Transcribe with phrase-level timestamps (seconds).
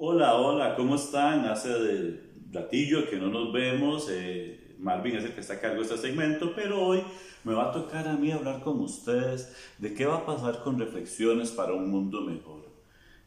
[0.00, 1.46] Hola, hola, ¿cómo están?
[1.46, 4.06] Hace de ratillo que no nos vemos.
[4.08, 7.02] Eh, Marvin es el que está a cargo de este segmento, pero hoy
[7.42, 10.78] me va a tocar a mí hablar con ustedes de qué va a pasar con
[10.78, 12.70] reflexiones para un mundo mejor.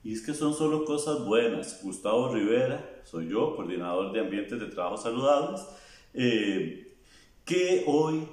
[0.01, 1.81] Y es que son solo cosas buenas.
[1.83, 5.67] Gustavo Rivera, soy yo, coordinador de ambientes de trabajo saludables,
[6.13, 6.95] eh,
[7.43, 8.25] que hoy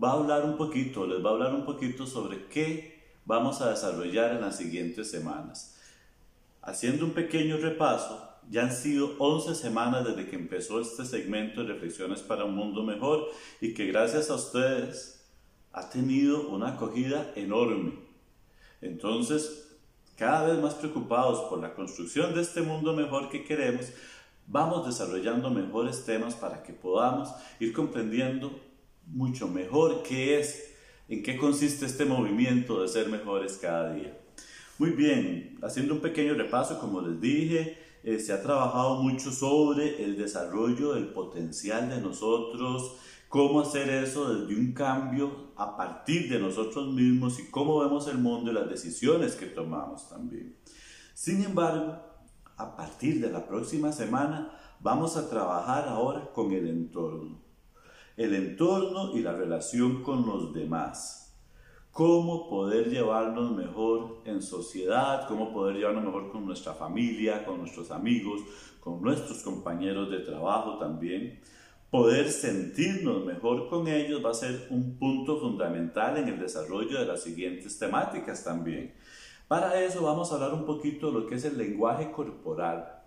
[0.00, 3.70] va a hablar un poquito, les va a hablar un poquito sobre qué vamos a
[3.70, 5.80] desarrollar en las siguientes semanas.
[6.62, 11.72] Haciendo un pequeño repaso, ya han sido 11 semanas desde que empezó este segmento de
[11.72, 13.28] Reflexiones para un Mundo Mejor
[13.60, 15.28] y que gracias a ustedes
[15.72, 17.94] ha tenido una acogida enorme.
[18.80, 19.76] Entonces,
[20.16, 23.86] cada vez más preocupados por la construcción de este mundo mejor que queremos,
[24.46, 28.60] vamos desarrollando mejores temas para que podamos ir comprendiendo
[29.06, 30.74] mucho mejor qué es,
[31.08, 34.21] en qué consiste este movimiento de ser mejores cada día.
[34.78, 40.02] Muy bien, haciendo un pequeño repaso, como les dije, eh, se ha trabajado mucho sobre
[40.02, 42.96] el desarrollo del potencial de nosotros,
[43.28, 48.18] cómo hacer eso desde un cambio a partir de nosotros mismos y cómo vemos el
[48.18, 50.56] mundo y las decisiones que tomamos también.
[51.14, 51.98] Sin embargo,
[52.56, 57.40] a partir de la próxima semana vamos a trabajar ahora con el entorno.
[58.16, 61.21] El entorno y la relación con los demás
[61.92, 67.90] cómo poder llevarnos mejor en sociedad, cómo poder llevarnos mejor con nuestra familia, con nuestros
[67.90, 68.40] amigos,
[68.80, 71.38] con nuestros compañeros de trabajo también.
[71.90, 77.04] Poder sentirnos mejor con ellos va a ser un punto fundamental en el desarrollo de
[77.04, 78.94] las siguientes temáticas también.
[79.46, 83.02] Para eso vamos a hablar un poquito de lo que es el lenguaje corporal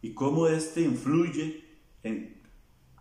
[0.00, 1.62] y cómo este influye
[2.02, 2.40] en,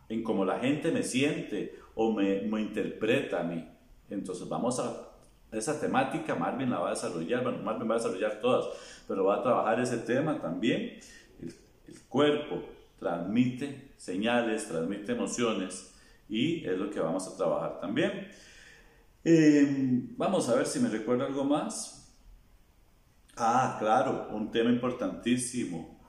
[0.09, 3.65] en cómo la gente me siente o me, me interpreta a mí.
[4.09, 5.15] Entonces vamos a
[5.51, 8.65] esa temática, Marvin la va a desarrollar, bueno, Marvin va a desarrollar todas,
[9.07, 10.99] pero va a trabajar ese tema también.
[11.41, 11.53] El,
[12.09, 12.63] cuerpo
[12.99, 15.93] transmite señales, transmite emociones
[16.29, 18.29] y es lo que vamos a trabajar también.
[19.23, 22.15] Em, vamos a ver si me recuerda algo más.
[23.37, 25.99] Ah, claro, un tema importantísimo.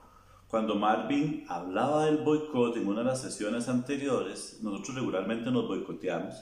[0.47, 6.35] Cuando Marvin hablaba del boicot en una de las sesiones anteriores, nosotros regularmente nos boicoteamos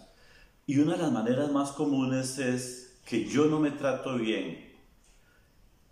[0.68, 4.74] y una de las maneras más comunes es que yo no me trato bien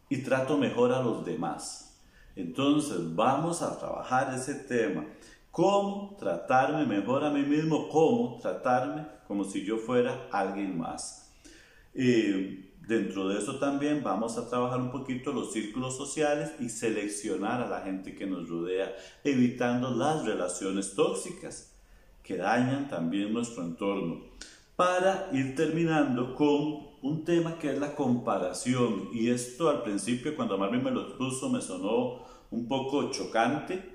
[0.10, 2.02] y trato mejor a los demás.
[2.36, 5.06] Entonces vamos a trabajar ese tema.
[5.52, 7.88] ¿Cómo tratarme mejor a mí mismo?
[7.90, 11.20] ¿Cómo tratarme como si yo fuera alguien más?
[11.94, 17.70] dentro de eso también vamos a trabajar un poquito los círculos sociales y seleccionar a
[17.70, 21.72] la gente que nos rodea, evitando las relaciones tóxicas
[22.24, 24.24] que dañan también nuestro entorno
[24.76, 29.10] para ir terminando con un tema que es la comparación.
[29.14, 33.92] Y esto al principio cuando Marvin me lo puso me sonó un poco chocante,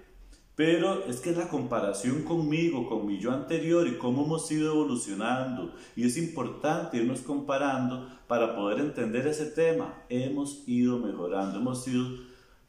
[0.55, 4.72] pero es que es la comparación conmigo, con mi yo anterior y cómo hemos ido
[4.72, 5.72] evolucionando.
[5.94, 10.03] Y es importante irnos comparando para poder entender ese tema.
[10.09, 12.06] Hemos ido mejorando, hemos ido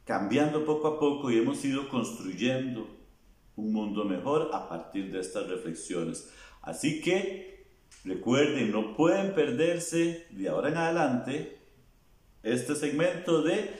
[0.06, 2.88] cambiando poco a poco y hemos ido construyendo
[3.56, 6.32] un mundo mejor a partir de estas reflexiones.
[6.62, 7.59] Así que
[8.06, 11.60] Recuerden, no pueden perderse de ahora en adelante
[12.44, 13.78] este segmento de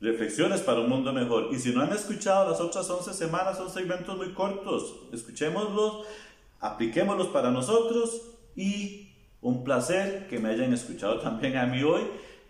[0.00, 1.48] reflexiones para un mundo mejor.
[1.52, 4.96] Y si no han escuchado las otras 11 semanas, son segmentos muy cortos.
[5.12, 6.06] Escuchémoslos,
[6.60, 8.22] apliquémoslos para nosotros
[8.54, 9.08] y
[9.40, 12.02] un placer que me hayan escuchado también a mí hoy.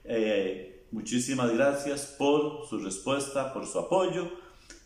[0.05, 4.31] Eh, muchísimas gracias por su respuesta, por su apoyo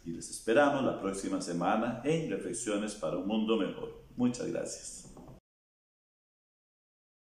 [0.04, 4.03] y les esperamos la próxima semana en Reflexiones para un Mundo Mejor.
[4.16, 5.09] Muchas gracias.